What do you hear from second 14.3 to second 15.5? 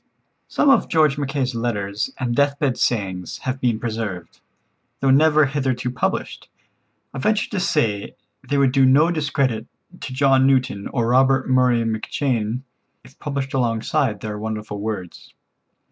wonderful words.